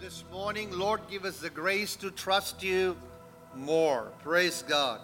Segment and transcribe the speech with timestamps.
[0.00, 0.70] this morning.
[0.70, 2.96] Lord, give us the grace to trust you
[3.54, 4.12] more.
[4.22, 5.00] Praise God.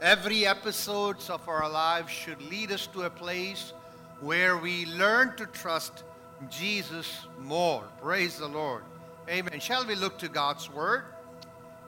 [0.00, 3.72] Every episode of our lives should lead us to a place
[4.20, 6.04] where we learn to trust
[6.48, 7.84] Jesus more.
[8.00, 8.82] Praise the Lord.
[9.28, 9.60] Amen.
[9.60, 11.04] Shall we look to God's word?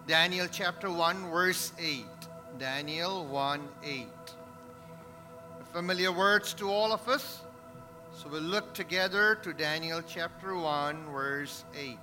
[0.07, 2.05] Daniel chapter 1, verse 8.
[2.59, 4.07] Daniel 1 8.
[5.73, 7.41] Familiar words to all of us.
[8.15, 11.97] So we'll look together to Daniel chapter 1, verse 8.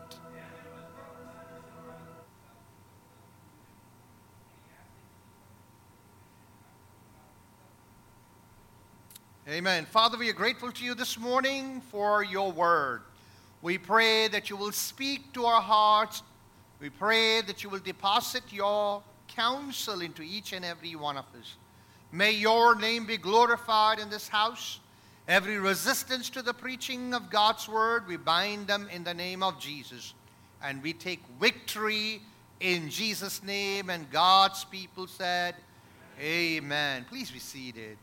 [9.49, 9.85] Amen.
[9.85, 13.01] Father, we are grateful to you this morning for your word.
[13.63, 16.21] We pray that you will speak to our hearts.
[16.79, 21.55] We pray that you will deposit your counsel into each and every one of us.
[22.11, 24.81] May your name be glorified in this house.
[25.27, 29.59] Every resistance to the preaching of God's word, we bind them in the name of
[29.59, 30.13] Jesus.
[30.63, 32.22] And we take victory
[32.59, 33.89] in Jesus' name.
[33.89, 35.56] And God's people said,
[36.22, 37.08] Amen.
[37.09, 37.97] Please be seated.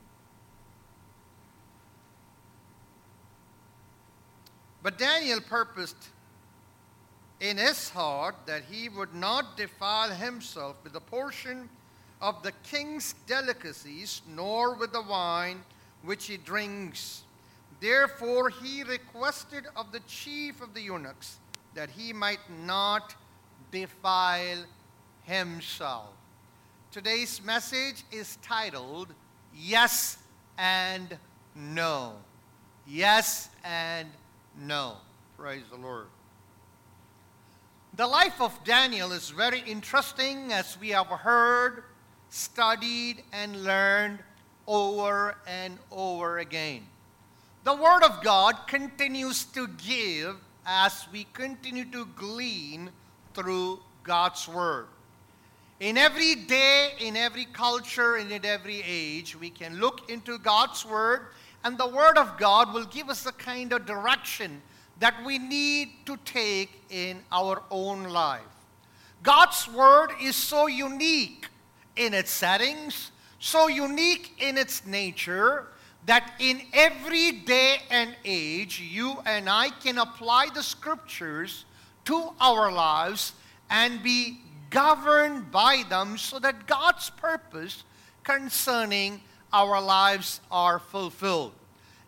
[4.86, 5.96] But Daniel purposed
[7.40, 11.68] in his heart that he would not defile himself with a portion
[12.22, 15.64] of the king's delicacies, nor with the wine
[16.04, 17.24] which he drinks.
[17.80, 21.40] Therefore he requested of the chief of the eunuchs
[21.74, 23.16] that he might not
[23.72, 24.64] defile
[25.24, 26.10] himself.
[26.92, 29.12] Today's message is titled
[29.52, 30.18] Yes
[30.56, 31.18] and
[31.56, 32.12] No.
[32.86, 34.08] Yes and
[34.58, 34.96] No.
[35.36, 36.06] Praise the Lord.
[37.94, 41.84] The life of Daniel is very interesting as we have heard,
[42.30, 44.18] studied, and learned
[44.66, 46.82] over and over again.
[47.64, 52.90] The Word of God continues to give as we continue to glean
[53.34, 54.86] through God's Word.
[55.80, 60.84] In every day, in every culture, and in every age, we can look into God's
[60.86, 61.26] Word,
[61.66, 64.62] and the Word of God will give us the kind of direction
[65.00, 68.40] that we need to take in our own life.
[69.24, 71.48] God's Word is so unique
[71.96, 73.10] in its settings,
[73.40, 75.66] so unique in its nature,
[76.04, 81.64] that in every day and age, you and I can apply the Scriptures
[82.04, 83.32] to our lives
[83.68, 84.38] and be
[84.70, 87.82] governed by them so that God's purpose
[88.22, 89.20] concerning
[89.56, 91.52] our lives are fulfilled.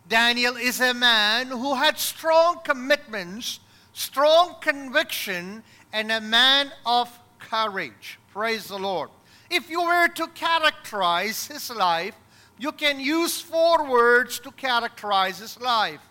[0.07, 3.59] Daniel is a man who had strong commitments,
[3.91, 7.09] strong conviction, and a man of
[7.39, 8.19] courage.
[8.31, 9.09] Praise the Lord.
[9.49, 12.13] If you were to characterize his life,
[12.59, 16.01] you can use four words to characterize his life.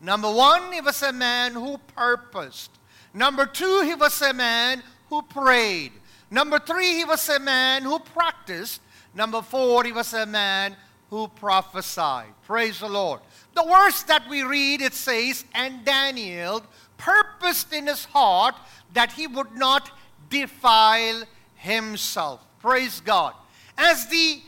[0.00, 2.72] Number one, he was a man who purposed.
[3.14, 5.92] Number two, he was a man who prayed.
[6.28, 8.80] Number three, he was a man who practiced.
[9.14, 10.76] Number four, he was a man
[11.10, 12.28] who prophesied.
[12.46, 13.20] Praise the Lord.
[13.54, 16.62] The verse that we read, it says, And Daniel
[16.96, 18.54] purposed in his heart
[18.92, 19.90] that he would not
[20.28, 21.22] defile
[21.54, 22.44] himself.
[22.60, 23.34] Praise God.
[23.76, 24.40] As the,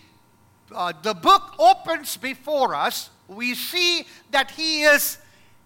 [0.74, 5.18] uh, the book opens before us, we see that he is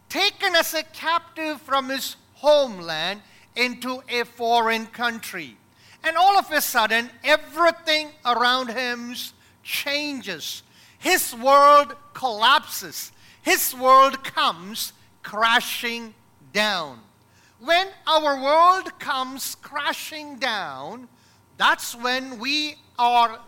[0.09, 3.21] taken as a captive from his homeland
[3.57, 5.57] into a foreign country.
[6.05, 9.15] And all of a sudden, everything around him
[9.63, 10.63] changes.
[11.05, 13.13] His world collapses
[13.45, 16.15] his world comes crashing
[16.55, 17.01] down.
[17.61, 21.09] When our world comes crashing down,
[21.59, 23.39] that's when we are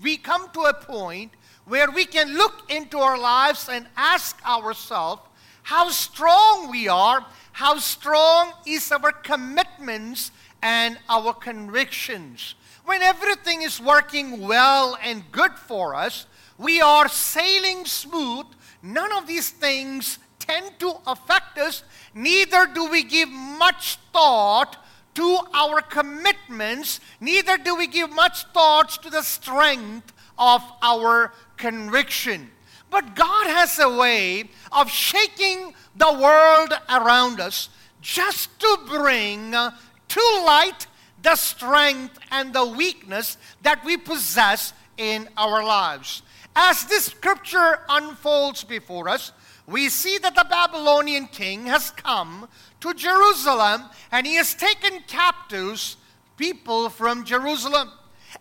[0.00, 1.32] we come to a point
[1.66, 5.20] where we can look into our lives and ask ourselves
[5.64, 10.30] how strong we are, how strong is our commitments
[10.62, 12.54] and our convictions.
[12.86, 16.26] When everything is working well and good for us,
[16.62, 18.46] we are sailing smooth
[18.82, 21.84] None of these things tend to affect us,
[22.14, 24.76] neither do we give much thought
[25.14, 32.50] to our commitments, neither do we give much thought to the strength of our conviction.
[32.90, 37.68] But God has a way of shaking the world around us
[38.00, 40.86] just to bring to light
[41.22, 46.22] the strength and the weakness that we possess in our lives.
[46.54, 49.32] As this scripture unfolds before us,
[49.66, 52.48] we see that the Babylonian king has come
[52.80, 55.96] to Jerusalem and he has taken captives
[56.36, 57.90] people from Jerusalem.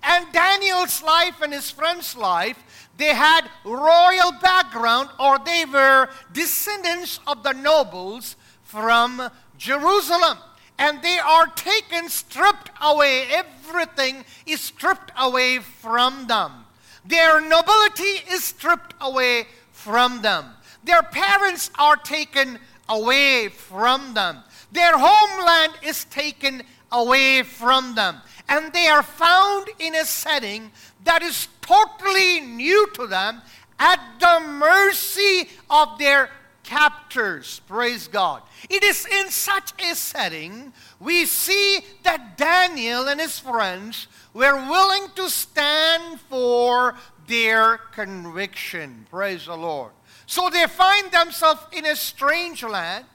[0.03, 7.19] And Daniel's life and his friend's life, they had royal background or they were descendants
[7.27, 10.37] of the nobles from Jerusalem.
[10.79, 13.27] and they are taken, stripped away.
[13.29, 16.60] Everything is stripped away from them.
[17.05, 20.45] Their nobility is stripped away from them.
[20.83, 22.59] Their parents are taken
[22.89, 24.39] away from them.
[24.71, 28.17] Their homeland is taken away from them.
[28.49, 30.71] And they are found in a setting
[31.03, 33.41] that is totally new to them
[33.79, 36.29] at the mercy of their
[36.63, 37.61] captors.
[37.67, 38.43] Praise God.
[38.69, 45.09] It is in such a setting we see that Daniel and his friends were willing
[45.15, 46.95] to stand for
[47.27, 49.05] their conviction.
[49.09, 49.91] Praise the Lord.
[50.25, 53.05] So they find themselves in a strange land,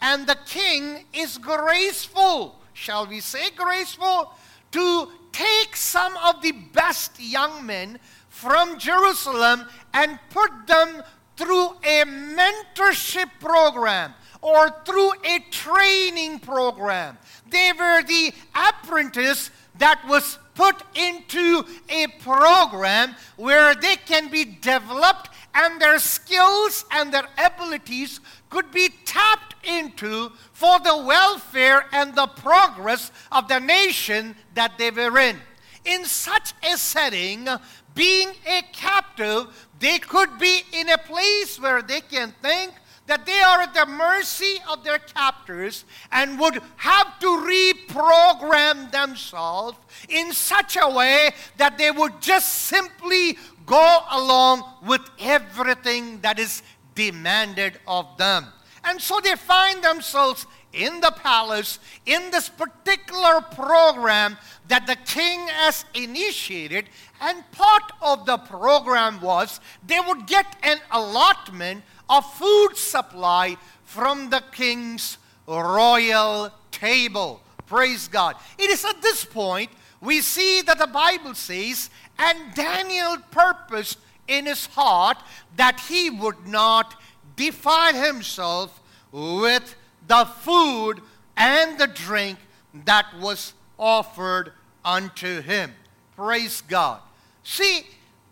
[0.00, 4.32] and the king is graceful, shall we say graceful,
[4.72, 7.98] to take some of the best young men
[8.28, 9.64] from Jerusalem
[9.94, 11.02] and put them
[11.36, 14.12] through a mentorship program
[14.42, 17.16] or through a training program.
[17.50, 25.28] They were the apprentice that was put into a program where they can be developed
[25.54, 28.20] and their skills and their abilities
[28.50, 34.90] could be tapped into for the welfare and the progress of the nation that they
[34.90, 35.36] were in.
[35.84, 37.46] In such a setting,
[37.94, 42.72] being a captive, they could be in a place where they can think
[43.06, 49.78] that they are at the mercy of their captors and would have to reprogram themselves
[50.08, 56.62] in such a way that they would just simply go along with everything that is
[56.94, 58.46] demanded of them.
[58.84, 64.36] And so they find themselves in the palace in this particular program
[64.68, 66.88] that the king has initiated.
[67.20, 74.30] And part of the program was they would get an allotment of food supply from
[74.30, 77.40] the king's royal table.
[77.66, 78.36] Praise God.
[78.58, 79.70] It is at this point
[80.00, 83.98] we see that the Bible says, and Daniel purposed
[84.28, 85.18] in his heart
[85.56, 87.00] that he would not
[87.36, 88.80] defile himself
[89.12, 89.74] with
[90.06, 91.00] the food
[91.36, 92.38] and the drink
[92.84, 94.52] that was offered
[94.84, 95.72] unto him.
[96.14, 97.00] Praise God.
[97.42, 97.86] See,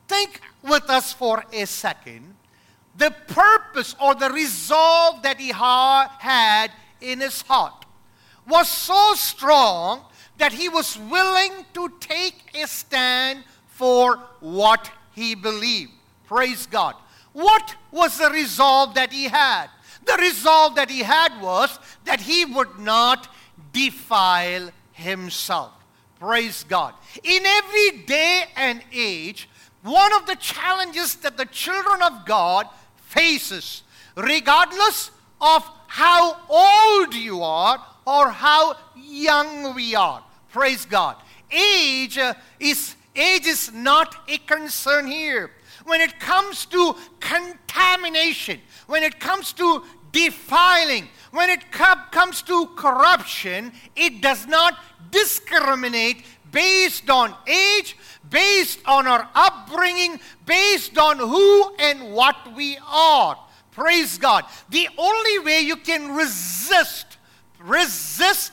[0.09, 2.35] think with us for a second
[2.96, 6.69] the purpose or the resolve that he had
[7.00, 7.85] in his heart
[8.49, 10.02] was so strong
[10.38, 15.93] that he was willing to take a stand for what he believed.
[16.26, 16.94] Praise God.
[17.32, 19.69] What was the resolve that he had?
[20.06, 23.29] The resolve that he had was that he would not
[23.73, 25.73] defile himself.
[26.20, 26.94] Praise God.
[27.23, 29.49] In every day and age,
[29.82, 32.69] one of the challenges that the children of God
[33.14, 33.82] faces,
[34.16, 40.22] regardless of how old you are or how young we are.
[40.52, 41.16] Praise God.
[41.50, 45.50] Age uh, is age is not a concern here.
[45.84, 53.72] When it comes to contamination, when it comes to defiling, when it comes to corruption,
[53.94, 54.78] it does not
[55.11, 56.25] discriminate
[56.55, 57.97] based on age,
[58.31, 63.37] based on our upbringing, based on who and what we are.
[63.73, 64.45] Praise God.
[64.71, 67.19] The only way you can resist,
[67.61, 68.53] resist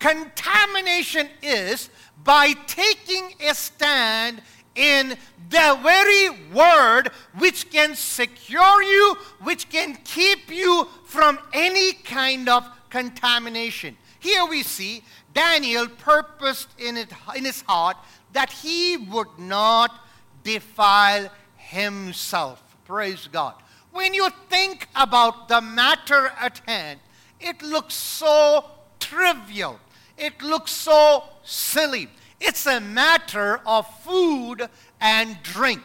[0.00, 1.90] contamination is
[2.24, 4.42] by taking a stand
[4.74, 5.16] in
[5.50, 12.68] the very word which can secure you, which can keep you from any kind of
[12.90, 13.96] contamination.
[14.20, 15.04] Here we see
[15.38, 17.96] Daniel purposed in, it, in his heart
[18.32, 19.94] that he would not
[20.42, 22.60] defile himself.
[22.84, 23.54] Praise God.
[23.92, 26.98] When you think about the matter at hand,
[27.38, 28.64] it looks so
[28.98, 29.78] trivial.
[30.16, 32.08] It looks so silly.
[32.40, 34.68] It's a matter of food
[35.00, 35.82] and drink.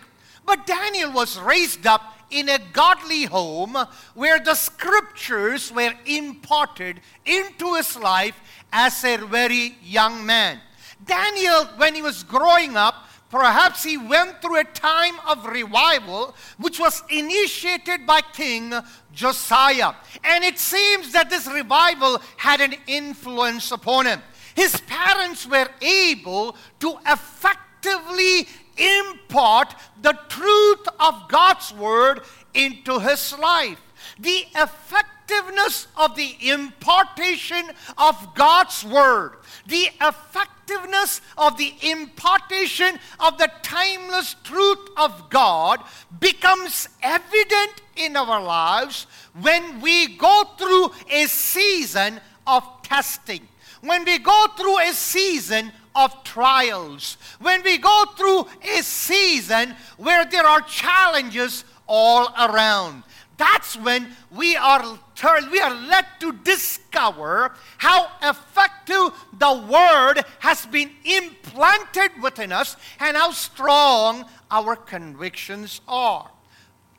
[0.48, 3.78] But Daniel was raised up in a godly home
[4.16, 8.40] where the scriptures were imparted into his life
[8.74, 10.60] as a very young man.
[11.06, 16.80] Daniel, when he was growing up, perhaps he went through a time of revival which
[16.80, 18.74] was initiated by King
[19.14, 19.94] Josiah.
[20.24, 24.22] And it seems that this revival had an influence upon him.
[24.56, 32.22] His parents were able to effectively impart the truth of God's word
[32.54, 33.80] into his life.
[34.20, 34.46] The
[35.26, 37.64] effectiveness of the impartation
[37.98, 39.34] of God's word,
[39.68, 45.82] the effectiveness of the impartation of the timeless truth of God
[46.20, 49.08] becomes evident in our lives
[49.40, 53.48] when we go through a season of testing
[53.82, 60.24] when we go through a season of trials, when we go through a season where
[60.24, 63.04] there are challenges all around,
[63.38, 70.66] that's when we are turned, we are led to discover how effective the word has
[70.68, 76.30] been implanted within us and how strong our convictions are.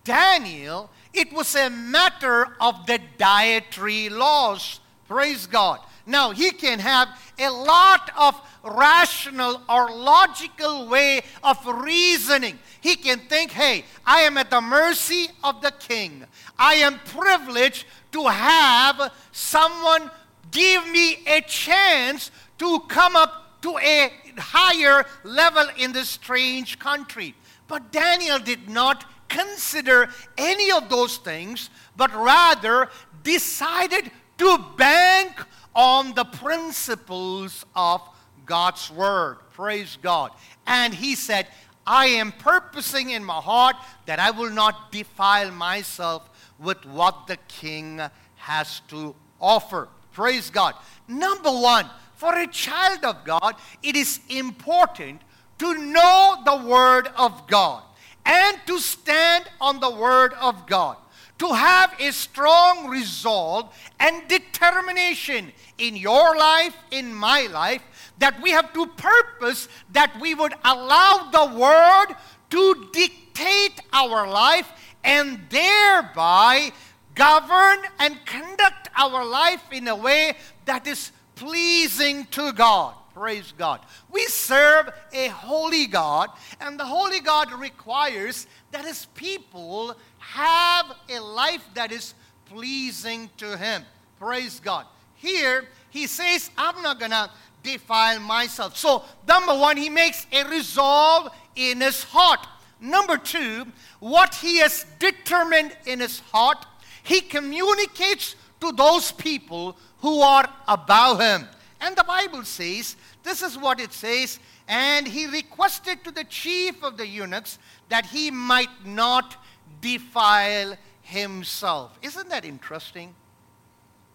[0.03, 4.81] Daniel, it was a matter of the dietary laws.
[5.09, 5.81] Praise God.
[6.07, 7.09] Now, he can have
[7.39, 12.59] a lot of rational or logical way of reasoning.
[12.81, 16.25] He can think, hey, I am at the mercy of the king.
[16.59, 20.11] I am privileged to have someone
[20.51, 27.35] give me a chance to come up to a higher level in this strange country.
[27.67, 32.91] But Daniel did not consider any of those things, but rather
[33.23, 35.33] decided to bank
[35.75, 38.01] on the principles of
[38.47, 39.39] God's word.
[39.53, 40.31] Praise God.
[40.67, 41.47] And he said,
[41.87, 43.77] I am purposing in my heart
[44.07, 48.01] that I will not defile myself with what the king
[48.37, 49.89] has to offer.
[50.13, 50.75] Praise God.
[51.09, 55.21] Number one, for a child of God, it is important
[55.59, 57.83] to know the Word of God
[58.25, 60.97] and to stand on the Word of God.
[61.39, 67.83] To have a strong resolve and determination in your life, in my life,
[68.19, 72.15] that we have to purpose that we would allow the Word
[72.51, 74.71] to dictate our life
[75.03, 76.73] and thereby
[77.15, 82.95] govern and conduct our life in a way that is pleasing to God.
[83.13, 83.81] Praise God.
[84.11, 89.97] We serve a holy God, and the holy God requires that his people
[90.33, 92.15] have a life that is
[92.47, 93.85] pleasing to him.
[94.19, 94.87] Praise God.
[95.17, 97.31] Here, he says, I'm not going to
[97.63, 98.77] defile myself.
[98.77, 102.47] So, number one, he makes a resolve in his heart.
[102.81, 103.67] Number two,
[104.01, 106.67] what he has determined in his heart,
[107.03, 111.47] he communicates to those people who are above him.
[111.81, 114.39] And the Bible says, this is what it says,
[114.69, 119.37] and he requested to the chief of the eunuchs that he might not
[119.85, 121.99] defile himself.
[122.01, 123.15] Isn't that interesting?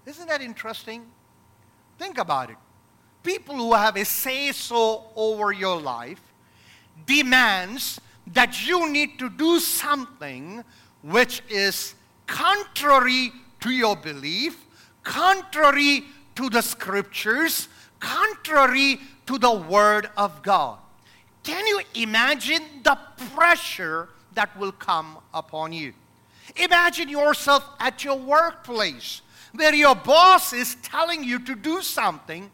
[0.08, 1.06] Isn't that interesting?
[2.00, 2.56] Think about it.
[3.22, 6.22] People who have a say so over your life
[7.06, 8.02] demands
[8.34, 10.64] that you need to do something
[11.04, 11.94] which is
[12.26, 14.66] contrary to your belief,
[15.04, 17.68] contrary to the scriptures,
[18.00, 20.80] contrary to the word of God.
[21.44, 22.98] Can you imagine the
[23.36, 25.94] pressure that will come upon you?
[26.56, 29.22] Imagine yourself at your workplace
[29.54, 32.50] where your boss is telling you to do something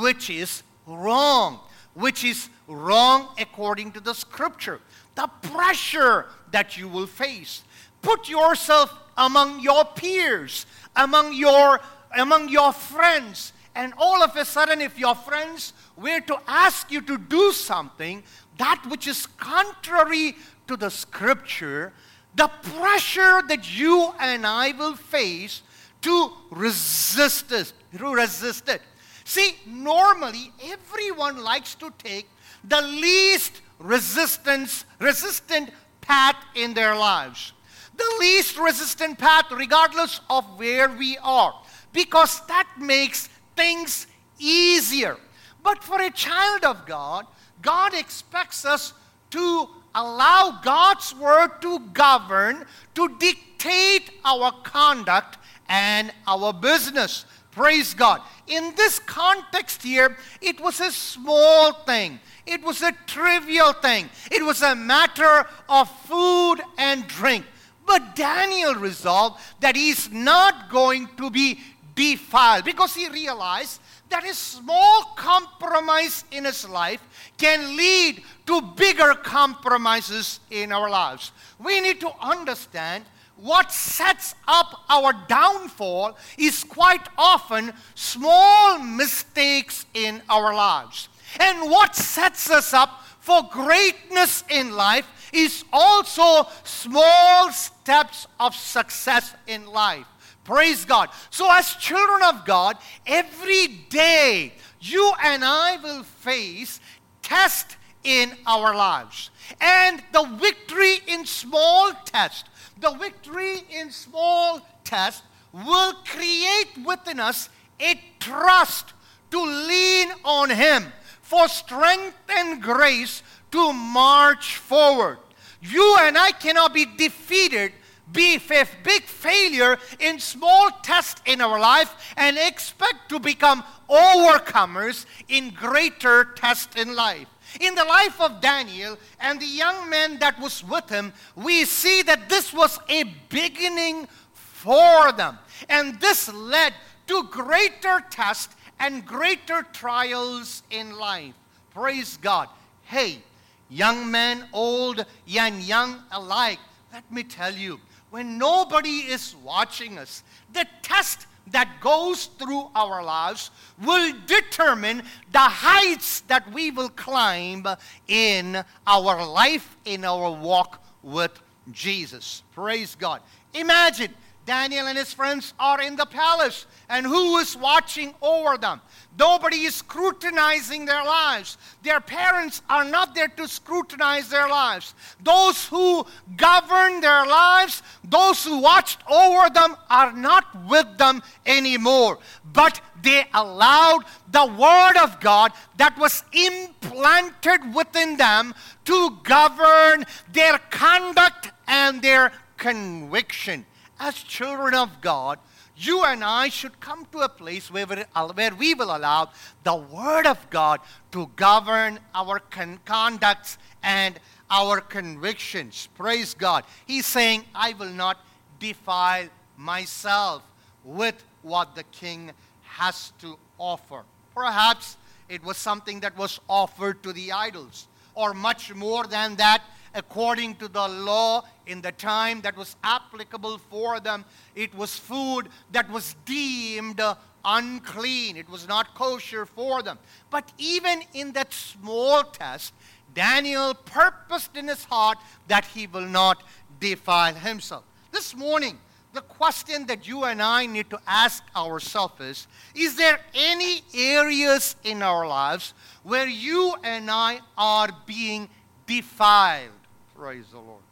[0.00, 1.60] which is wrong,
[1.94, 4.80] which is wrong according to the scripture
[5.18, 7.64] the pressure that you will face.
[8.02, 11.80] Put yourself among your peers, among your,
[12.16, 17.00] among your friends, and all of a sudden, if your friends were to ask you
[17.00, 18.22] to do something,
[18.58, 20.36] that which is contrary
[20.68, 21.92] to the scripture,
[22.34, 25.62] the pressure that you and I will face
[26.02, 28.82] to resist it, to resist it.
[29.24, 32.28] See, normally everyone likes to take
[32.64, 35.70] the least resistance, resistant
[36.00, 37.52] path in their lives.
[37.96, 41.54] The least resistant path, regardless of where we are,
[41.92, 44.06] because that makes things
[44.38, 45.16] easier.
[45.62, 47.26] But for a child of God,
[47.60, 48.94] God expects us
[49.30, 52.64] to allow God's word to govern,
[52.94, 57.24] to dictate our conduct and our business.
[57.50, 58.22] Praise God.
[58.46, 62.20] In this context here, it was a small thing.
[62.46, 64.08] It was a trivial thing.
[64.30, 67.44] It was a matter of food and drink.
[67.86, 71.58] But Daniel resolved that he's not going to be
[71.94, 73.80] defiled because he realized
[74.10, 77.00] that a small compromise in his life
[77.36, 81.32] can lead to bigger compromises in our lives.
[81.58, 83.04] We need to understand
[83.36, 91.08] what sets up our downfall is quite often small mistakes in our lives.
[91.38, 99.34] And what sets us up for greatness in life is also small steps of success
[99.46, 100.06] in life.
[100.48, 101.10] Praise God.
[101.28, 106.80] So, as children of God, every day you and I will face
[107.20, 109.28] tests in our lives.
[109.60, 112.48] And the victory in small tests,
[112.80, 115.20] the victory in small tests
[115.52, 118.94] will create within us a trust
[119.30, 120.86] to lean on Him
[121.20, 125.18] for strength and grace to march forward.
[125.60, 127.72] You and I cannot be defeated,
[128.12, 135.06] be a big failure in small tests in our life, and expect to become overcomers
[135.28, 137.26] in greater tests in life.
[137.60, 142.02] In the life of Daniel and the young man that was with him, we see
[142.02, 145.38] that this was a beginning for them.
[145.68, 146.74] And this led
[147.06, 151.34] to greater tests and greater trials in life.
[151.72, 152.48] Praise God.
[152.84, 153.22] Hey,
[153.70, 155.04] young men, old
[155.36, 156.58] and young alike,
[156.92, 160.22] let me tell you, when nobody is watching us,
[160.52, 163.50] the test that goes through our lives
[163.82, 167.66] will determine the heights that we will climb
[168.06, 171.40] in our life, in our walk with
[171.72, 172.42] Jesus.
[172.54, 173.22] Praise God.
[173.54, 174.12] Imagine
[174.48, 178.80] Daniel and his friends are in the palace, and who is watching over them?
[179.18, 181.58] Nobody is scrutinizing their lives.
[181.82, 184.94] Their parents are not there to scrutinize their lives.
[185.22, 186.06] Those who
[186.38, 192.18] govern their lives, those who watched over them, are not with them anymore.
[192.50, 198.54] But they allowed the Word of God that was implanted within them
[198.86, 203.66] to govern their conduct and their conviction
[204.00, 205.38] as children of God,
[205.76, 209.30] you and I should come to a place where, where we will allow
[209.62, 210.80] the Word of God
[211.12, 214.18] to govern our con- conducts and
[214.50, 215.88] our convictions.
[215.94, 216.64] Praise God.
[216.86, 218.18] He's saying, I will not
[218.58, 220.42] defile myself
[220.84, 224.02] with what the king has to offer.
[224.34, 224.96] Perhaps
[225.28, 229.62] it was something that was offered to the idols, or much more than that,
[229.94, 234.24] according to the law in the time that was applicable for them.
[234.54, 237.14] It was food that was deemed uh,
[237.44, 239.98] unclean, it was not kosher for them.
[240.30, 242.74] But even in that small test,
[243.14, 246.42] Daniel purposed in his heart that he will not
[246.78, 247.84] defile himself.
[248.12, 248.78] This morning,
[249.12, 254.76] the question that you and I need to ask ourselves is Is there any areas
[254.84, 258.48] in our lives where you and I are being
[258.86, 259.77] defiled?
[260.18, 260.82] Praise the Lord.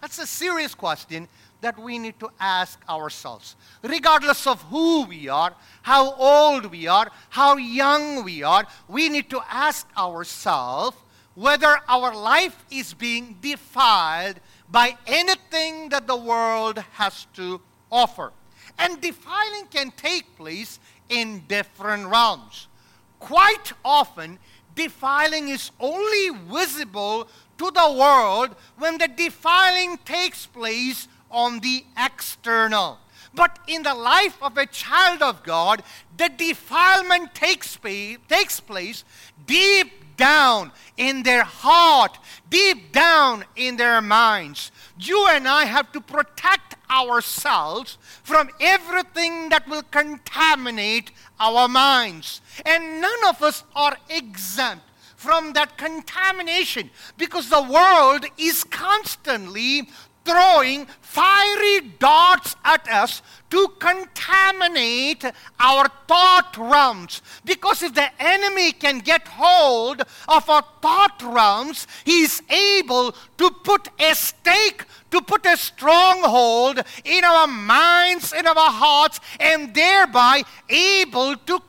[0.00, 1.26] That's a serious question
[1.60, 3.56] that we need to ask ourselves.
[3.82, 9.28] Regardless of who we are, how old we are, how young we are, we need
[9.30, 10.96] to ask ourselves
[11.34, 14.36] whether our life is being defiled
[14.70, 18.32] by anything that the world has to offer.
[18.78, 22.68] And defiling can take place in different realms.
[23.18, 24.38] Quite often,
[24.76, 32.98] defiling is only visible to the world when the defiling takes place on the external.
[33.34, 35.82] But in the life of a child of God,
[36.16, 39.04] the defilement takes, place, takes place
[39.46, 44.72] deep down in their heart, deep down in their minds.
[44.98, 52.40] You and I have to protect ourselves from everything that will contaminate our minds.
[52.64, 54.84] And none of us are exempt
[55.26, 59.88] from that contamination because the world is constantly
[60.24, 65.24] throwing fiery darts at us to contaminate
[65.58, 67.22] our thought realms.
[67.44, 73.50] Because if the enemy can get hold of our thought realms, he is able to
[73.64, 80.44] put a stake, to put a stronghold in our minds, in our hearts, and thereby
[80.68, 81.60] able to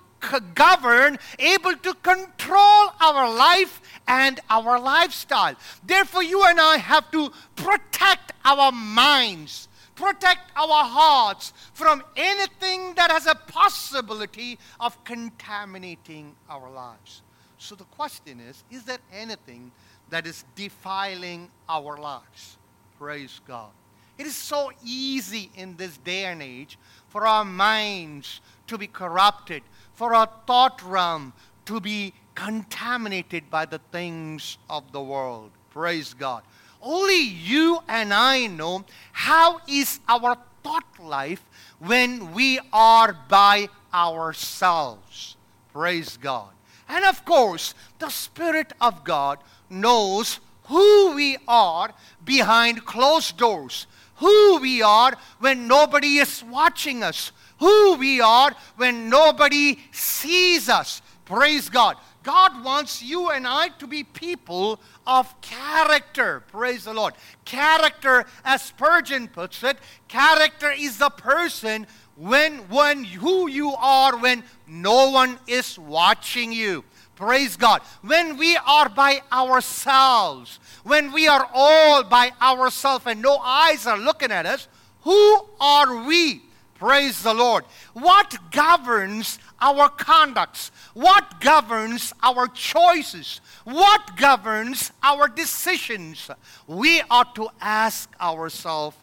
[0.54, 5.56] govern, able to control our life and our lifestyle.
[5.86, 13.12] Therefore, you and I have to protect our minds, protect our hearts from anything that
[13.12, 17.22] has a possibility of contaminating our lives.
[17.58, 19.72] So the question is is there anything
[20.10, 22.58] that is defiling our lives?
[22.98, 23.70] Praise God.
[24.18, 26.78] It is so easy in this day and age
[27.10, 29.62] for our minds to be corrupted,
[29.98, 31.34] for our thought realm
[31.66, 35.50] to be contaminated by the things of the world.
[35.72, 36.44] Praise God.
[36.84, 41.44] Only you and I know how is our thought life
[41.80, 45.36] when we are by ourselves.
[45.74, 46.52] Praise God.
[46.88, 51.92] And of course, the Spirit of God knows who we are
[52.24, 59.10] behind closed doors, who we are when nobody is watching us, who we are when
[59.10, 61.02] nobody sees us.
[61.26, 61.98] Praise God.
[62.24, 66.44] God wants you and I to be people of character.
[66.52, 67.14] Praise the Lord.
[67.46, 74.44] Character, as Spurgeon puts it, character is the person when, when who you are when
[74.68, 76.84] no one is watching you.
[77.16, 77.82] Praise God.
[78.02, 83.98] When we are by ourselves, when we are all by ourselves and no eyes are
[83.98, 84.68] looking at us,
[85.02, 86.42] who are we?
[86.78, 87.66] Praise the Lord.
[87.94, 90.72] What governs our conducts?
[90.94, 93.42] What governs our choices?
[93.64, 96.30] What governs our decisions?
[96.68, 98.96] We ought to ask ourselves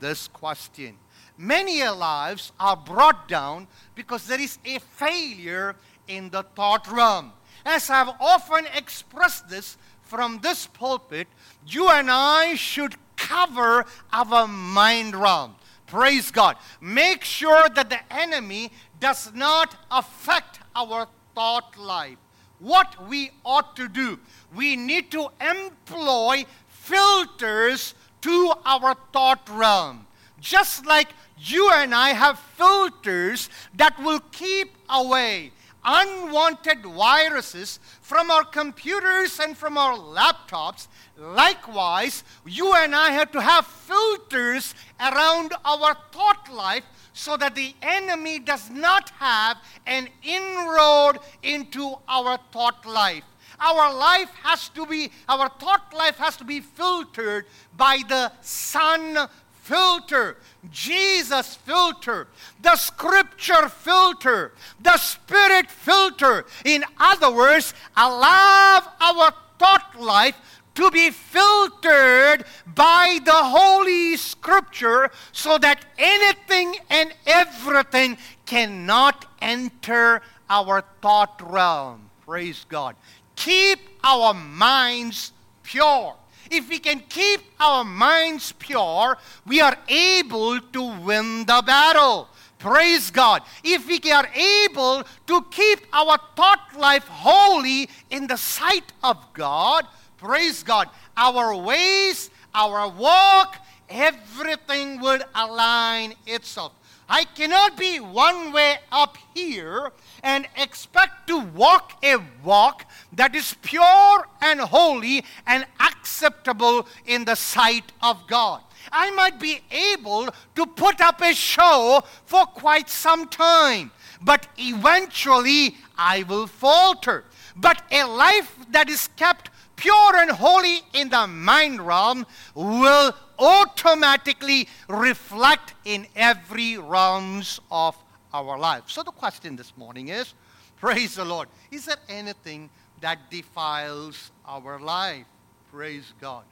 [0.00, 0.96] this question.
[1.36, 7.32] Many lives are brought down because there is a failure in the thought realm.
[7.66, 11.28] As I've often expressed this from this pulpit,
[11.66, 15.56] you and I should cover our mind realm.
[15.88, 16.56] Praise God.
[16.80, 18.70] Make sure that the enemy
[19.00, 22.18] does not affect our thought life.
[22.58, 24.18] What we ought to do,
[24.54, 30.06] we need to employ filters to our thought realm.
[30.40, 35.52] Just like you and I have filters that will keep away
[35.84, 40.88] unwanted viruses from our computers and from our laptops.
[41.16, 47.74] Likewise, you and I have to have filters around our thought life so that the
[47.82, 53.24] enemy does not have an inroad into our thought life.
[53.60, 59.28] Our life has to be, our thought life has to be filtered by the Son
[59.68, 60.36] filter,
[60.70, 62.26] Jesus filter,
[62.62, 66.46] the scripture filter, the spirit filter.
[66.64, 70.36] In other words, allow our thought life
[70.74, 80.82] to be filtered by the Holy Scripture so that anything and everything cannot enter our
[81.02, 82.08] thought realm.
[82.24, 82.96] Praise God.
[83.36, 86.14] Keep our minds pure.
[86.50, 92.28] If we can keep our minds pure, we are able to win the battle.
[92.58, 93.42] Praise God.
[93.62, 99.86] If we are able to keep our thought life holy in the sight of God,
[100.16, 103.56] praise God, our ways, our walk,
[103.88, 106.72] everything will align itself.
[107.08, 109.92] I cannot be one way up here
[110.22, 117.34] and expect to walk a walk that is pure and holy and acceptable in the
[117.34, 118.60] sight of God.
[118.92, 123.90] I might be able to put up a show for quite some time,
[124.20, 127.24] but eventually I will falter.
[127.56, 134.68] But a life that is kept pure and holy in the mind realm will automatically
[134.88, 137.96] reflect in every realms of
[138.34, 138.82] our life.
[138.88, 140.34] So the question this morning is,
[140.76, 142.68] praise the Lord, is there anything
[143.00, 145.26] that defiles our life?
[145.70, 146.42] Praise God.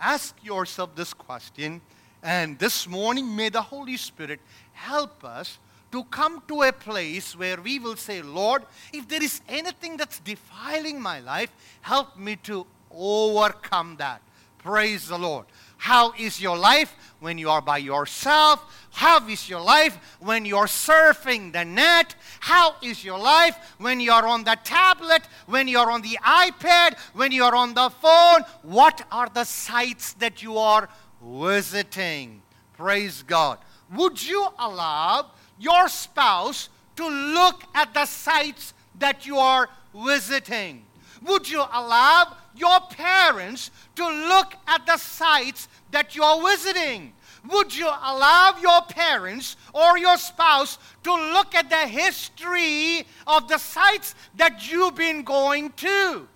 [0.00, 1.80] Ask yourself this question,
[2.22, 4.40] and this morning may the Holy Spirit
[4.72, 5.58] help us
[5.90, 10.20] to come to a place where we will say, Lord, if there is anything that's
[10.20, 14.22] defiling my life, help me to overcome that.
[14.58, 15.46] Praise the Lord.
[15.78, 18.88] How is your life when you are by yourself?
[18.90, 22.14] How is your life when you're surfing the net?
[22.40, 27.30] How is your life when you're on the tablet, when you're on the iPad, when
[27.30, 28.42] you're on the phone?
[28.62, 30.88] What are the sites that you are
[31.22, 32.42] visiting?
[32.76, 33.58] Praise God.
[33.94, 40.84] Would you allow your spouse to look at the sites that you are visiting?
[41.22, 47.12] Would you allow your parents to look at the sites that you're visiting?
[47.50, 53.58] Would you allow your parents or your spouse to look at the history of the
[53.58, 56.28] sites that you've been going to?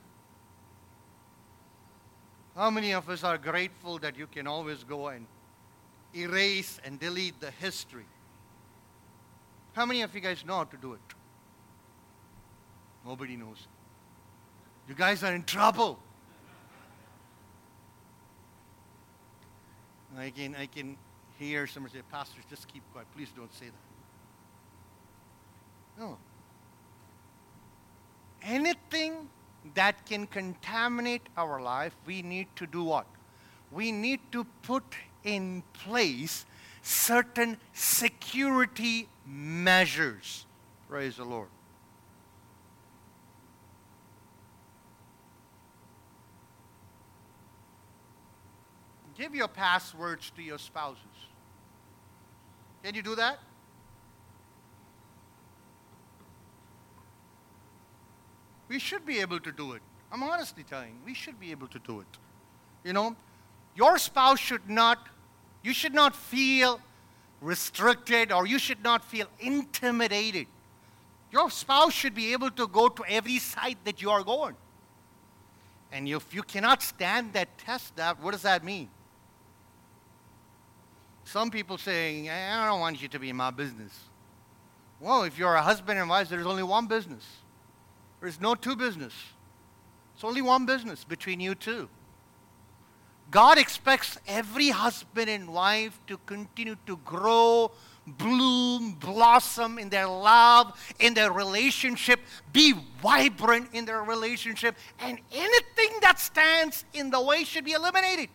[2.54, 5.26] How many of us are grateful that you can always go and
[6.14, 8.06] erase and delete the history?
[9.72, 11.00] How many of you guys know how to do it?
[13.04, 13.66] Nobody knows.
[14.88, 15.98] You guys are in trouble.
[20.20, 20.96] I can, I can
[21.38, 23.06] hear somebody say, Pastors, just keep quiet.
[23.16, 23.72] Please don't say that.
[26.00, 26.18] No.
[28.42, 29.28] Anything
[29.74, 33.06] that can contaminate our life, we need to do what?
[33.70, 34.84] We need to put
[35.24, 36.46] in place
[36.82, 40.46] certain security measures.
[40.88, 41.48] Praise the Lord.
[49.20, 51.04] Give your passwords to your spouses.
[52.82, 53.38] Can you do that?
[58.68, 59.82] We should be able to do it.
[60.10, 62.06] I'm honestly telling you, we should be able to do it.
[62.82, 63.14] You know,
[63.76, 65.06] your spouse should not,
[65.62, 66.80] you should not feel
[67.42, 70.46] restricted or you should not feel intimidated.
[71.30, 74.56] Your spouse should be able to go to every site that you are going.
[75.92, 78.88] And if you cannot stand that test, that what does that mean?
[81.30, 83.96] Some people saying, I don't want you to be in my business.
[84.98, 87.24] Well, if you're a husband and wife, there's only one business.
[88.20, 89.12] There's no two business.
[90.16, 91.88] It's only one business between you two.
[93.30, 97.70] God expects every husband and wife to continue to grow,
[98.08, 102.18] bloom, blossom in their love, in their relationship,
[102.52, 108.30] be vibrant in their relationship, and anything that stands in the way should be eliminated.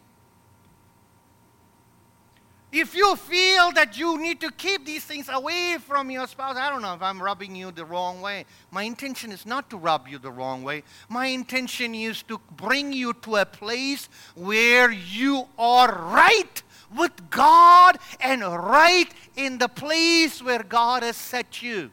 [2.78, 6.70] If you feel that you need to keep these things away from your spouse, I
[6.70, 8.44] don't know if I'm rubbing you the wrong way.
[8.70, 10.84] My intention is not to rub you the wrong way.
[11.08, 16.62] My intention is to bring you to a place where you are right
[16.94, 19.08] with God and right
[19.38, 21.92] in the place where God has set you.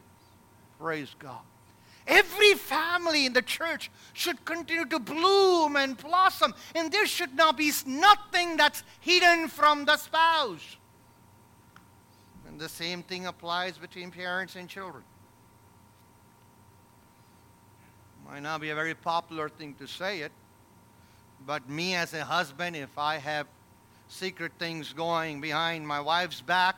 [0.79, 1.39] Praise God.
[2.05, 7.57] Every family in the church should continue to bloom and blossom, and there should not
[7.57, 10.77] be nothing that's hidden from the spouse.
[12.47, 15.03] And the same thing applies between parents and children.
[18.29, 20.31] Might not be a very popular thing to say it,
[21.45, 23.47] but me as a husband, if I have
[24.07, 26.75] secret things going behind my wife's back,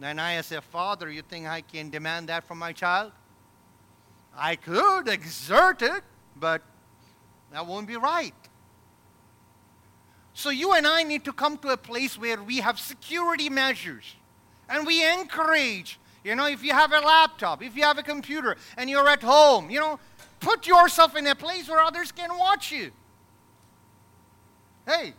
[0.00, 3.12] then I, as a father, you think I can demand that from my child?
[4.36, 6.02] I could exert it,
[6.36, 6.62] but
[7.52, 8.34] that won't be right.
[10.32, 14.16] So you and I need to come to a place where we have security measures
[14.68, 16.00] and we encourage.
[16.24, 19.22] You know, if you have a laptop, if you have a computer, and you're at
[19.22, 20.00] home, you know,
[20.40, 22.90] put yourself in a place where others can watch you.
[24.86, 25.14] Hey.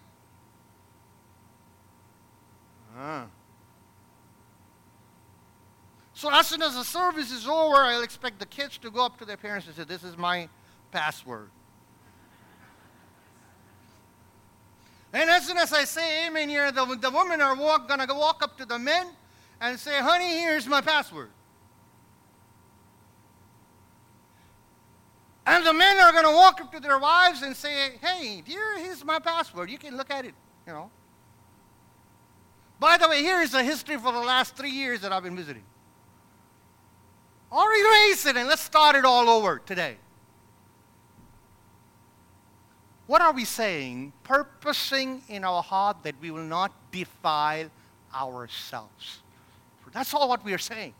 [6.25, 9.19] So as soon as the service is over, I'll expect the kids to go up
[9.19, 10.49] to their parents and say, This is my
[10.89, 11.51] password.
[15.13, 18.41] and as soon as I say amen here, the, the women are walk, gonna walk
[18.41, 19.05] up to the men
[19.61, 21.29] and say, Honey, here's my password.
[25.45, 29.05] And the men are to walk up to their wives and say, Hey, dear, here's
[29.05, 29.69] my password.
[29.69, 30.33] You can look at it,
[30.65, 30.89] you know.
[32.79, 35.35] By the way, here is the history for the last three years that I've been
[35.35, 35.61] visiting.
[37.55, 39.95] Or erase it and let's start it all over today.
[43.07, 44.11] What are we saying?
[44.23, 47.69] Purposing in our heart that we will not defile
[48.13, 49.19] ourselves.
[49.93, 50.93] That's all what we are saying.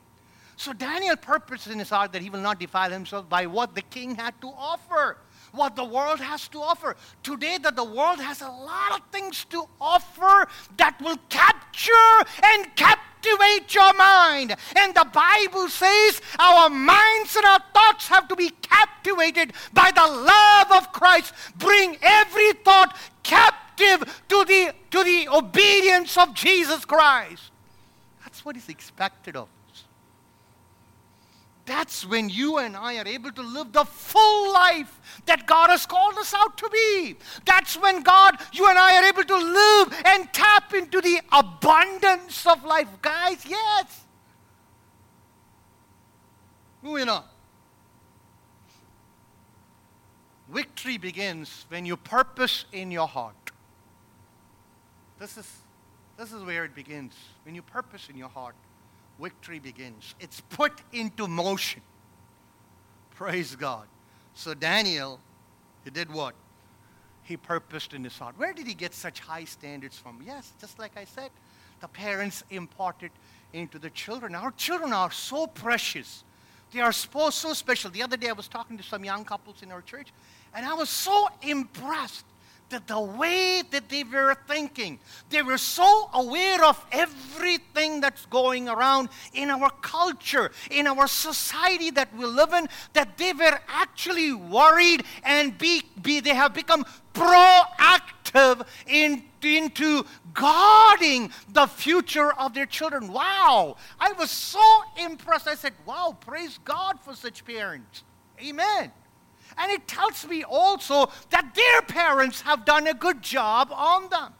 [0.55, 3.81] So Daniel purposed in his heart that he will not defile himself by what the
[3.81, 5.17] king had to offer,
[5.55, 6.95] what the world has to offer.
[7.23, 11.91] Today, that the world has a lot of things to offer that will capture
[12.43, 14.55] and captivate your mind.
[14.77, 20.05] And the Bible says our minds and our thoughts have to be captivated by the
[20.05, 21.33] love of Christ.
[21.57, 27.51] Bring every thought captive to the, to the obedience of Jesus Christ
[28.23, 29.47] That's what is expected of.
[31.65, 35.85] That's when you and I are able to live the full life that God has
[35.85, 37.15] called us out to be.
[37.45, 42.45] That's when God, you and I are able to live and tap into the abundance
[42.45, 42.87] of life.
[43.01, 44.01] Guys, yes.
[46.83, 47.23] Moving on.
[50.49, 53.51] Victory begins when you purpose in your heart.
[55.19, 55.51] This is
[56.17, 57.13] this is where it begins.
[57.43, 58.55] When you purpose in your heart,
[59.21, 60.15] victory begins.
[60.19, 61.81] It's put into motion.
[63.15, 63.87] Praise God.
[64.33, 65.19] So Daniel,
[65.83, 66.35] he did what?
[67.23, 68.37] He purposed in his heart.
[68.37, 70.21] Where did he get such high standards from?
[70.25, 71.29] Yes, just like I said,
[71.79, 73.11] the parents imparted
[73.53, 74.35] into the children.
[74.35, 76.23] Our children are so precious.
[76.71, 77.89] They are so, so special.
[77.89, 80.11] The other day I was talking to some young couples in our church,
[80.53, 82.25] and I was so impressed
[82.69, 84.99] that the way that they were thinking,
[85.29, 91.91] they were so aware of everything that's going around in our culture, in our society
[91.91, 96.85] that we live in, that they were actually worried and be, be they have become
[97.13, 103.11] proactive in, into guarding the future of their children.
[103.11, 103.77] Wow!
[103.99, 105.47] I was so impressed.
[105.47, 108.03] I said, wow, praise God for such parents.
[108.43, 108.91] Amen.
[109.57, 114.33] And it tells me also that their parents have done a good job on them.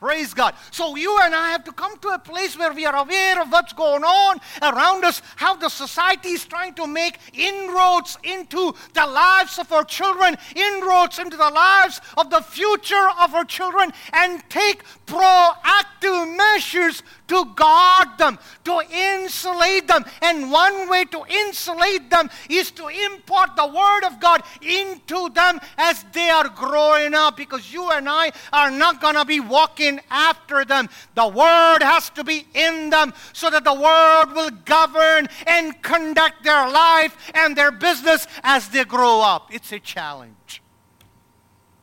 [0.00, 0.54] Praise God.
[0.70, 3.52] So you and I have to come to a place where we are aware of
[3.52, 9.06] what's going on around us, how the society is trying to make inroads into the
[9.06, 14.42] lives of our children, inroads into the lives of the future of our children, and
[14.48, 20.04] take proactive measures to guard them, to insulate them.
[20.20, 25.60] And one way to insulate them is to import the Word of God into them
[25.78, 30.00] as they are growing up because you and I are not going to be walking
[30.10, 30.88] after them.
[31.14, 36.42] The Word has to be in them so that the Word will govern and conduct
[36.42, 39.54] their life and their business as they grow up.
[39.54, 40.62] It's a challenge.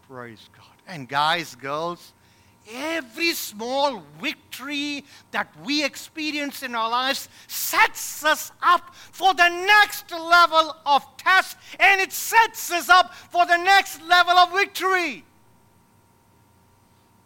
[0.10, 0.66] Praise God.
[0.86, 2.12] And guys, girls,
[2.69, 10.12] every small victory that we experience in our lives sets us up for the next
[10.12, 15.23] level of test and it sets us up for the next level of victory.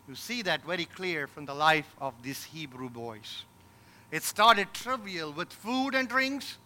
[0.08, 3.46] You see that very clear from the life of these Hebrew boys.
[4.12, 6.58] It started trivial with food and drinks,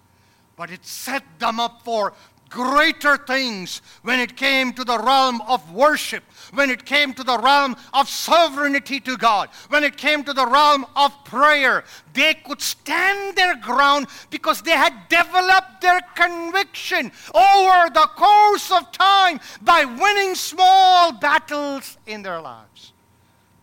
[0.56, 2.14] but it set them up for
[2.50, 7.38] greater things when it came to the realm of worship, when it came to the
[7.38, 11.84] realm of sovereignty to God, when it came to the realm of prayer.
[12.14, 18.92] They could stand their ground because they had developed their conviction over the course of
[18.92, 22.94] time by winning small battles in their lives.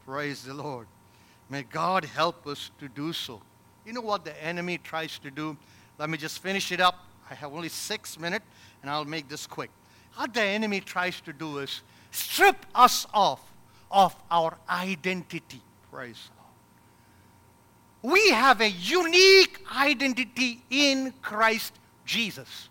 [0.05, 0.87] Praise the Lord.
[1.49, 3.41] May God help us to do so.
[3.87, 5.57] You know what the enemy tries to do?
[5.99, 7.07] Let me just finish it up.
[7.31, 8.45] I have only six minutes
[8.83, 9.71] and I'll make this quick.
[10.17, 13.41] What the enemy tries to do is strip us off
[13.91, 15.63] of our identity.
[15.91, 18.11] Praise God.
[18.11, 21.73] We have a unique identity in Christ
[22.05, 22.69] Jesus.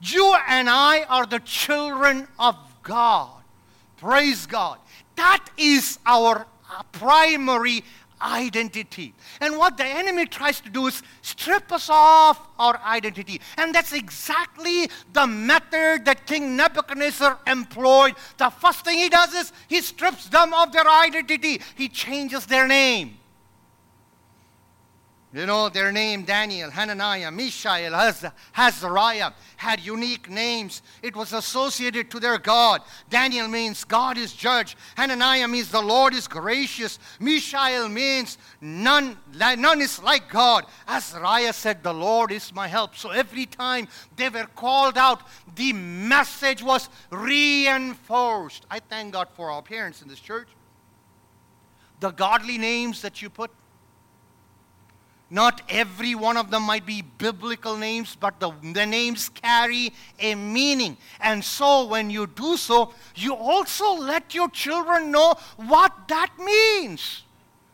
[0.00, 3.42] You and I are the children of God.
[3.96, 4.78] Praise God.
[5.16, 6.46] That is our
[6.92, 7.84] primary
[8.22, 9.14] identity.
[9.40, 13.40] And what the enemy tries to do is strip us off our identity.
[13.56, 18.14] And that's exactly the method that King Nebuchadnezzar employed.
[18.38, 22.66] The first thing he does is he strips them of their identity, he changes their
[22.66, 23.19] name.
[25.32, 27.94] You know, their name Daniel, Hananiah, Mishael,
[28.56, 30.82] Azariah had unique names.
[31.04, 32.82] It was associated to their God.
[33.08, 34.76] Daniel means God is judge.
[34.96, 36.98] Hananiah means the Lord is gracious.
[37.20, 40.66] Mishael means none, none is like God.
[40.88, 42.96] Azariah said, The Lord is my help.
[42.96, 45.22] So every time they were called out,
[45.54, 48.66] the message was reinforced.
[48.68, 50.48] I thank God for our parents in this church.
[52.00, 53.52] The godly names that you put
[55.30, 60.34] not every one of them might be biblical names, but the, the names carry a
[60.34, 60.96] meaning.
[61.20, 67.22] And so when you do so, you also let your children know what that means.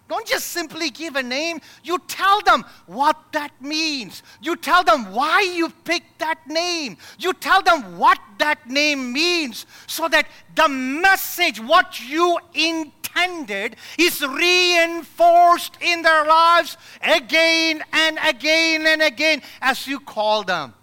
[0.09, 1.61] Don't just simply give a name.
[1.83, 4.23] You tell them what that means.
[4.41, 6.97] You tell them why you picked that name.
[7.19, 13.77] You tell them what that name means so that the message, what you intend, intended
[13.99, 20.75] is reinforced in their lives again and again and again as you call them.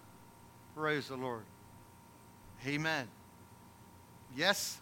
[0.76, 1.44] Praise the Lord.
[2.66, 3.06] Amen.
[4.36, 4.80] Yes.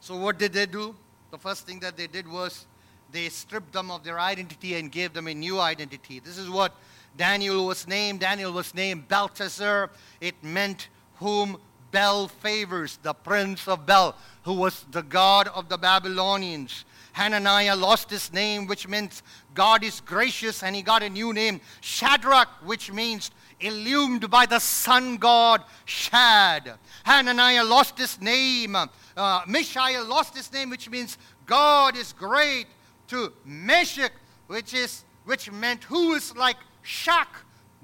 [0.00, 0.94] So, what did they do?
[1.30, 2.66] The first thing that they did was
[3.10, 6.20] they stripped them of their identity and gave them a new identity.
[6.20, 6.74] This is what
[7.16, 8.20] Daniel was named.
[8.20, 9.90] Daniel was named Belteshazzar.
[10.20, 11.58] It meant whom
[11.94, 16.84] Bel favors, the prince of Bel, who was the god of the Babylonians.
[17.12, 19.22] Hananiah lost his name, which means
[19.54, 23.30] God is gracious, and he got a new name, Shadrach, which means
[23.60, 26.72] illumined by the sun god Shad.
[27.04, 28.74] Hananiah lost his name.
[28.74, 32.66] Uh, Mishael lost his name, which means God is great,
[33.06, 34.10] to Meshach,
[34.48, 37.28] which is which meant who is like Shak,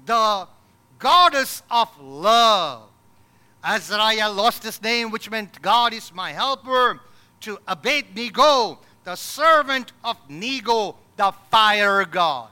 [0.05, 0.49] the
[0.99, 2.90] goddess of love.
[3.63, 6.99] Azariah lost his name, which meant God is my helper,
[7.41, 12.49] to Abednego, the servant of Nego, the fire god.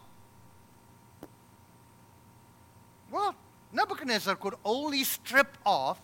[3.11, 3.35] Well,
[3.71, 5.99] Nebuchadnezzar could only strip off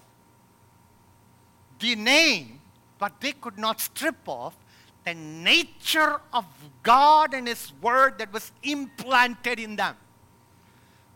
[1.80, 2.62] the name,
[2.98, 4.56] but they could not strip off
[5.04, 6.46] the nature of
[6.82, 9.96] God and His Word that was implanted in them.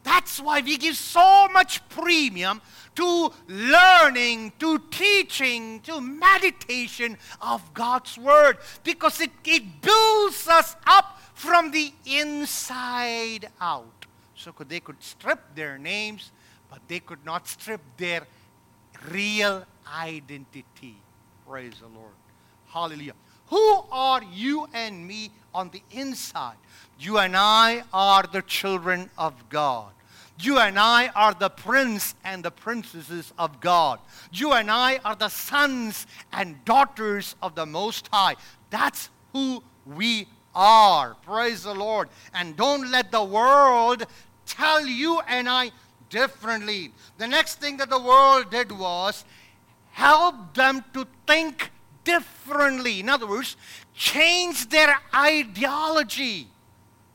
[0.04, 2.62] That's why we give so much premium
[2.96, 11.22] to learning, to teaching, to meditation of God's Word because it, it builds us up
[11.34, 14.06] from the inside out.
[14.36, 16.32] So they could strip their names,
[16.70, 18.26] but they could not strip their
[19.12, 20.96] real identity.
[21.48, 22.14] Praise the Lord.
[22.68, 23.14] Hallelujah.
[23.48, 26.58] Who are you and me on the inside?
[27.00, 29.92] You and I are the children of God.
[30.42, 34.00] You and I are the prince and the princesses of God.
[34.32, 38.36] You and I are the sons and daughters of the Most High.
[38.70, 41.16] That's who we are.
[41.24, 42.10] Praise the Lord.
[42.34, 44.06] And don't let the world
[44.46, 45.72] tell you and I
[46.10, 46.92] differently.
[47.18, 49.26] The next thing that the world did was
[49.92, 51.72] help them to think
[52.04, 53.02] differently.
[53.02, 53.58] In other words,
[54.00, 56.48] change their ideology.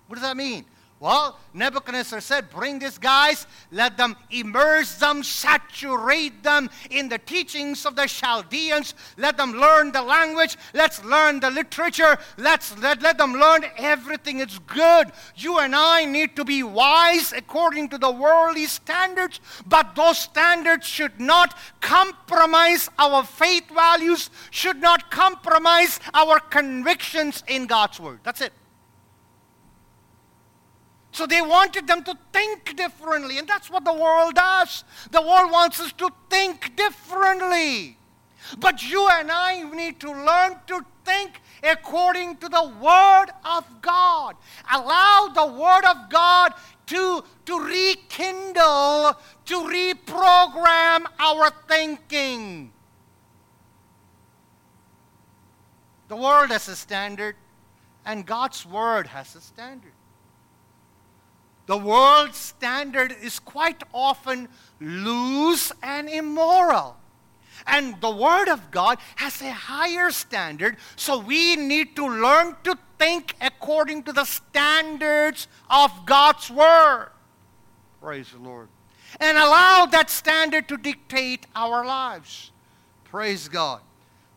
[0.07, 0.67] What does that mean?
[1.01, 7.85] Well, Nebuchadnezzar said, Bring these guys, let them immerse them, saturate them in the teachings
[7.85, 13.19] of the Chaldeans, let them learn the language, let's learn the literature, let's let, let
[13.19, 14.41] them learn everything.
[14.41, 15.13] It's good.
[15.37, 20.87] You and I need to be wise according to the worldly standards, but those standards
[20.87, 28.21] should not compromise our faith values, should not compromise our convictions in God's Word.
[28.23, 28.53] That's it.
[31.15, 33.39] So they wanted them to think differently.
[33.39, 34.83] And that's what the world does.
[35.13, 37.97] The world wants us to think differently.
[38.59, 44.35] But you and I need to learn to think according to the Word of God.
[44.73, 46.53] Allow the Word of God
[46.87, 52.73] to, to rekindle, to reprogram our thinking.
[56.09, 57.37] The world has a standard,
[58.05, 59.94] and God's Word has a standard.
[61.67, 64.49] The world's standard is quite often
[64.81, 66.97] loose and immoral.
[67.67, 72.77] And the Word of God has a higher standard, so we need to learn to
[72.99, 77.09] think according to the standards of God's Word.
[78.03, 78.69] Praise the Lord.
[79.19, 82.51] And allow that standard to dictate our lives.
[83.05, 83.81] Praise God.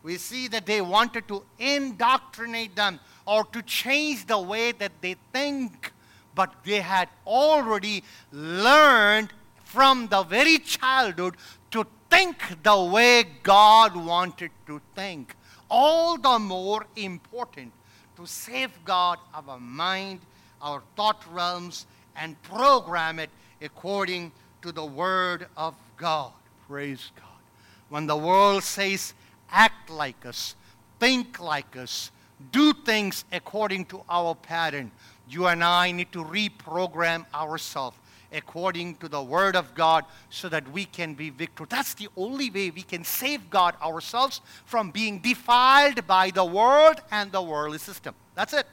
[0.02, 5.16] We see that they wanted to indoctrinate them or to change the way that they
[5.32, 5.92] think
[6.38, 9.30] but they had already learned
[9.64, 11.34] from the very childhood
[11.72, 15.34] to think the way God wanted to think.
[15.68, 17.72] All the more important
[18.16, 20.20] to safeguard our mind,
[20.62, 23.30] our thought realms, and program it
[23.60, 24.30] according
[24.62, 26.30] to the Word of God.
[26.68, 27.42] Praise God.
[27.88, 29.12] When the world says,
[29.50, 30.54] act like us,
[31.00, 32.12] think like us,
[32.52, 34.92] do things according to our pattern,
[35.28, 37.96] you and I need to reprogram ourselves
[38.32, 41.70] according to the Word of God so that we can be victorious.
[41.70, 47.32] That's the only way we can safeguard ourselves from being defiled by the world and
[47.32, 48.14] the worldly system.
[48.34, 48.66] That's it.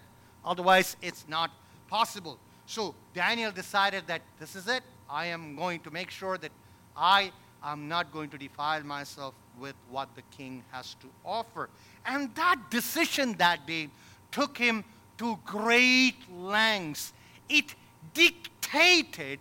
[0.44, 1.52] Otherwise, it's not
[1.88, 2.38] possible.
[2.66, 4.84] So Daniel decided that this is it.
[5.10, 6.52] I am going to make sure that
[6.98, 7.32] I
[7.64, 11.70] am not going to defile myself with what the king has to offer.
[12.06, 13.90] And that decision that day
[14.32, 14.84] took him
[15.18, 17.14] to great lengths.
[17.50, 17.76] It
[18.14, 19.40] dictated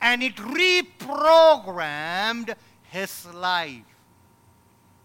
[0.00, 2.54] and it reprogrammed
[2.84, 3.82] his life.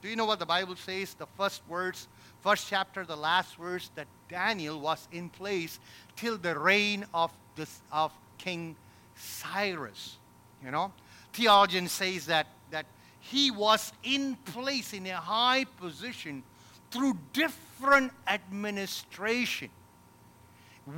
[0.02, 1.16] Do you know what the Bible says?
[1.16, 2.08] The first words,
[2.42, 5.80] first chapter, the last verse that Daniel was in place
[6.16, 8.76] till the reign of this of King
[9.16, 10.18] Cyrus.
[10.64, 10.94] You know,
[11.34, 12.86] theologian says that that
[13.20, 16.44] he was in place in a high position
[16.92, 19.70] through different administration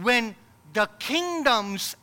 [0.01, 0.35] when
[0.73, 1.95] the kingdoms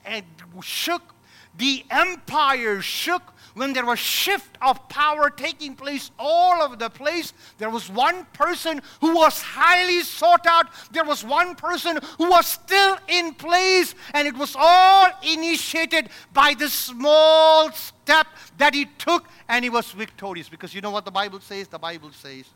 [0.62, 1.14] shook,
[1.56, 3.22] the empires shook,
[3.54, 8.24] when there was shift of power taking place all over the place, there was one
[8.32, 10.66] person who was highly sought out.
[10.90, 16.54] There was one person who was still in place, and it was all initiated by
[16.54, 18.26] the small step
[18.58, 20.48] that he took, and he was victorious.
[20.48, 21.68] Because you know what the Bible says?
[21.68, 22.46] The Bible says,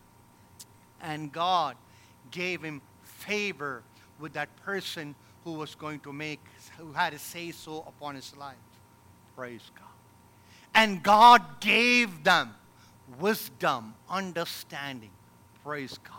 [1.01, 1.76] and God
[2.33, 3.85] gave him favor
[4.19, 5.14] with that person
[5.45, 6.41] who was going to make,
[6.77, 8.57] who had a say so upon his life.
[9.37, 9.85] Praise God.
[10.75, 12.55] And God gave them
[13.19, 15.11] wisdom, understanding.
[15.64, 16.14] Praise God.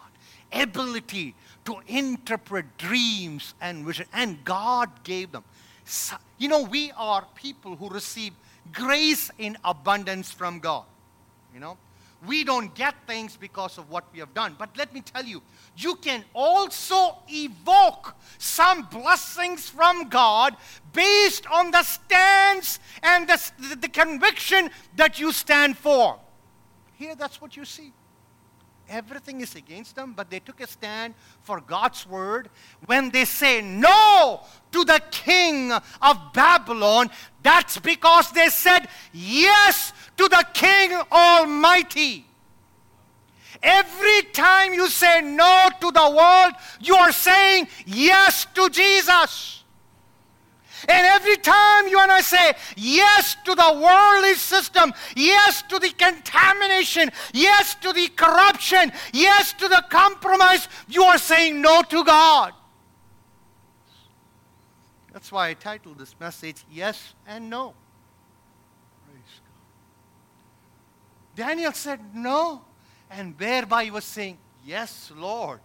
[0.51, 1.35] Ability
[1.65, 4.07] to interpret dreams and vision.
[4.13, 5.43] And God gave them.
[6.37, 8.33] You know, we are people who receive
[8.73, 10.85] grace in abundance from God.
[11.53, 11.77] You know,
[12.27, 14.55] we don't get things because of what we have done.
[14.57, 15.41] But let me tell you,
[15.77, 20.55] you can also evoke some blessings from God
[20.91, 26.19] based on the stance and the, the conviction that you stand for.
[26.95, 27.93] Here, that's what you see.
[28.89, 31.13] Everything is against them, but they took a stand
[31.43, 32.49] for God's word.
[32.85, 37.09] When they say no to the king of Babylon,
[37.43, 42.25] that's because they said yes to the king almighty.
[43.61, 49.63] Every time you say no to the world, you are saying yes to Jesus.
[50.87, 55.89] And every time you and I say yes to the worldly system, yes to the
[55.89, 62.53] contamination, yes to the corruption, yes to the compromise, you are saying no to God.
[65.11, 67.73] That's why I titled this message, Yes and No.
[69.05, 69.41] Praise
[71.35, 71.47] God.
[71.47, 72.61] Daniel said no,
[73.09, 75.59] and thereby he was saying, Yes, Lord.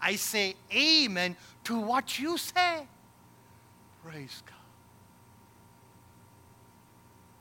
[0.00, 2.88] I say amen to what you say.
[4.04, 4.56] Praise God.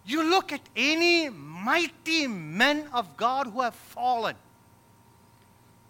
[0.06, 4.36] You look at any mighty men of God who have fallen,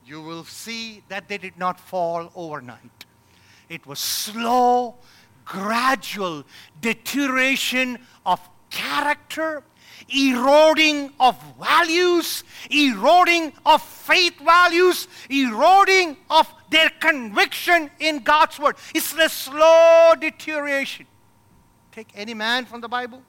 [0.06, 3.06] you will see that they did not fall overnight.
[3.70, 4.96] It was slow,
[5.46, 6.44] gradual
[6.82, 9.64] deterioration of character,
[10.10, 18.78] eroding of values, eroding of faith values, eroding of their conviction in God's word.
[18.96, 21.06] It's a slow deterioration.
[21.92, 23.22] Take any man from the Bible,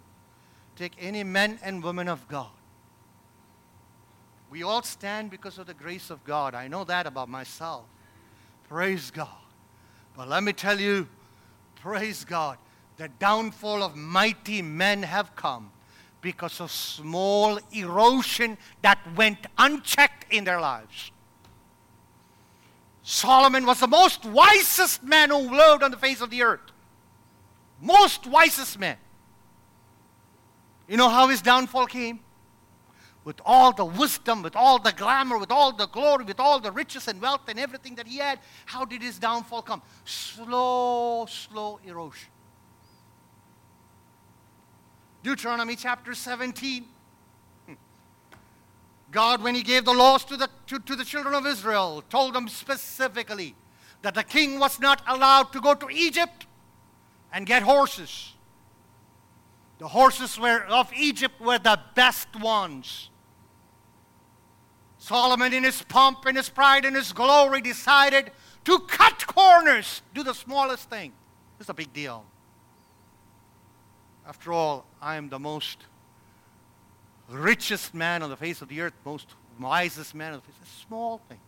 [0.76, 2.50] take any men and women of God.
[4.48, 6.54] We all stand because of the grace of God.
[6.54, 7.84] I know that about myself.
[8.68, 9.28] Praise God.
[10.16, 11.08] But let me tell you,
[11.76, 12.58] praise God,
[12.96, 15.72] the downfall of mighty men have come
[16.20, 21.10] because of small erosion that went unchecked in their lives.
[23.02, 26.60] Solomon was the most wisest man who lived on the face of the earth.
[27.80, 28.96] Most wisest man.
[30.86, 32.20] You know how his downfall came?
[33.24, 36.72] With all the wisdom, with all the glamour, with all the glory, with all the
[36.72, 39.82] riches and wealth and everything that he had, how did his downfall come?
[40.04, 42.28] Slow, slow erosion.
[45.22, 46.84] Deuteronomy chapter 17.
[49.12, 52.34] God, when He gave the laws to the, to, to the children of Israel, told
[52.34, 53.54] them specifically
[54.00, 56.46] that the king was not allowed to go to Egypt
[57.32, 58.32] and get horses.
[59.78, 63.10] The horses were, of Egypt were the best ones.
[64.98, 68.30] Solomon, in his pomp, in his pride, in his glory, decided
[68.64, 71.12] to cut corners, do the smallest thing.
[71.60, 72.24] It's a big deal.
[74.26, 75.78] After all, I am the most
[77.32, 79.28] richest man on the face of the earth, most
[79.58, 80.54] wisest man on the face.
[80.62, 81.38] A small thing.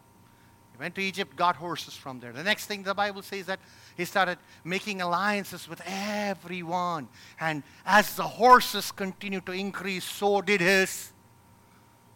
[0.73, 2.33] He went to Egypt, got horses from there.
[2.33, 3.61] The next thing the Bible says that
[3.97, 7.09] he started making alliances with everyone.
[7.39, 11.13] And as the horses continued to increase, so did his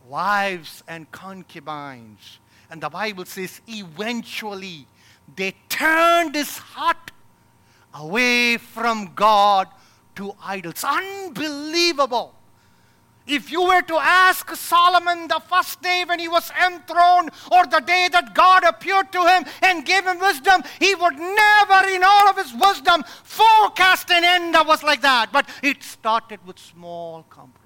[0.09, 2.41] wives and concubines.
[2.71, 4.87] And the Bible says eventually
[5.37, 7.13] they turned his heart
[7.95, 9.69] away from God
[10.17, 10.85] to idols.
[10.85, 12.35] Unbelievable.
[13.29, 17.81] If you were to ask Solomon the first day when he was enthroned, or the
[17.81, 22.29] day that God appeared to him and gave him wisdom, he would never, in all
[22.29, 25.31] of his wisdom, forecast an end that was like that.
[25.31, 27.59] But it started with small compromise.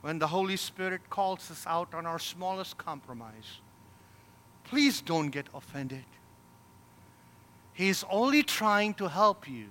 [0.00, 3.60] When the Holy Spirit calls us out on our smallest compromise,
[4.64, 6.04] please don't get offended.
[7.74, 9.66] He's only trying to help you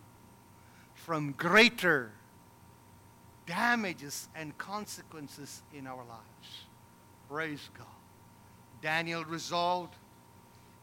[1.08, 2.12] from greater
[3.46, 6.66] damages and consequences in our lives.
[7.30, 7.88] Praise God.
[8.82, 9.96] Daniel resolved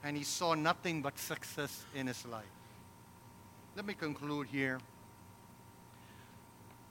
[0.03, 2.47] and he saw nothing but success in his life.
[3.77, 4.81] Let me conclude here.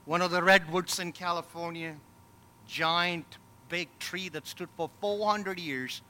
[0.04, 1.96] One of the redwoods in California,
[2.68, 6.02] giant big tree that stood for 400 years,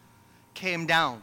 [0.52, 1.22] came down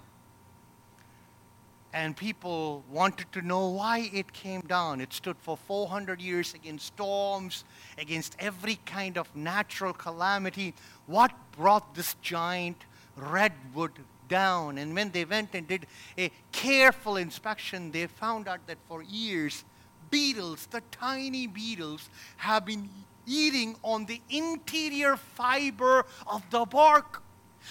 [1.93, 5.01] and people wanted to know why it came down.
[5.01, 7.63] It stood for 400 years against storms,
[7.97, 10.73] against every kind of natural calamity.
[11.05, 12.85] What brought this giant
[13.15, 13.91] redwood
[14.27, 14.77] down?
[14.77, 15.85] And when they went and did
[16.17, 19.65] a careful inspection, they found out that for years,
[20.09, 22.89] beetles, the tiny beetles, have been
[23.25, 27.21] eating on the interior fiber of the bark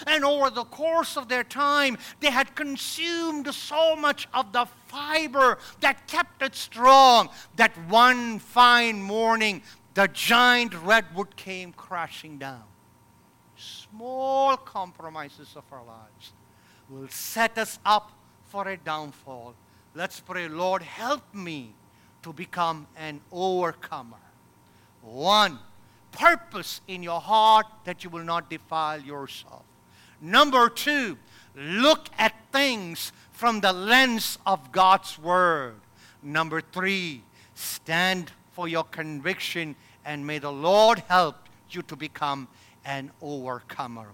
[0.06, 5.58] and over the course of their time, they had consumed so much of the fiber
[5.80, 9.62] that kept it strong that one fine morning,
[9.94, 12.62] the giant redwood came crashing down.
[13.56, 16.32] Small compromises of our lives
[16.88, 18.12] will set us up
[18.46, 19.54] for a downfall.
[19.94, 21.74] Let's pray, Lord, help me
[22.22, 24.16] to become an overcomer.
[25.02, 25.58] One,
[26.12, 29.64] purpose in your heart that you will not defile yourself.
[30.20, 31.16] Number two,
[31.54, 35.76] look at things from the lens of God's Word.
[36.22, 37.22] Number three,
[37.54, 41.36] stand for your conviction and may the Lord help
[41.70, 42.48] you to become
[42.84, 44.08] an overcomer.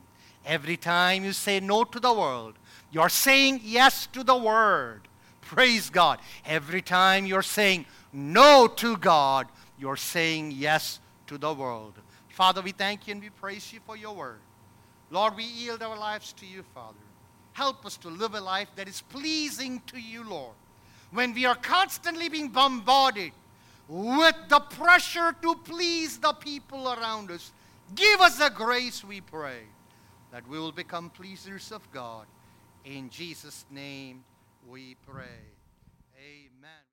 [0.45, 2.55] Every time you say no to the world,
[2.93, 5.03] you're saying yes to the Word.
[5.41, 6.21] Praise God.
[6.45, 9.49] Every time you're saying no to God,
[9.79, 11.95] you're saying yes to the world.
[12.29, 14.39] Father, we thank you and we praise you for your Word.
[15.17, 16.99] Lord, we yield our lives to you, Father.
[17.55, 20.53] Help us to live a life that is pleasing to you, Lord.
[21.11, 23.33] When we are constantly being bombarded
[23.89, 27.51] with the pressure to please the people around us,
[27.95, 29.61] give us the grace, we pray,
[30.33, 32.27] that we will become pleasers of God.
[32.85, 34.23] In Jesus' name
[34.69, 35.56] we pray.